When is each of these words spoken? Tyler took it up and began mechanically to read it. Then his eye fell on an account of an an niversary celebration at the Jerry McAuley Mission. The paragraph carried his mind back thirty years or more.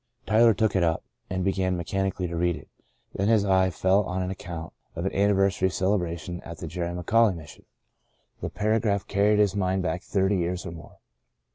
Tyler 0.25 0.55
took 0.55 0.75
it 0.75 0.81
up 0.81 1.03
and 1.29 1.43
began 1.43 1.77
mechanically 1.77 2.27
to 2.27 2.35
read 2.35 2.55
it. 2.55 2.67
Then 3.13 3.27
his 3.27 3.45
eye 3.45 3.69
fell 3.69 4.01
on 4.05 4.23
an 4.23 4.31
account 4.31 4.73
of 4.95 5.05
an 5.05 5.11
an 5.11 5.29
niversary 5.29 5.71
celebration 5.71 6.41
at 6.41 6.57
the 6.57 6.65
Jerry 6.65 6.89
McAuley 6.95 7.35
Mission. 7.35 7.65
The 8.41 8.49
paragraph 8.49 9.05
carried 9.07 9.37
his 9.37 9.55
mind 9.55 9.83
back 9.83 10.01
thirty 10.01 10.37
years 10.37 10.65
or 10.65 10.71
more. 10.71 10.97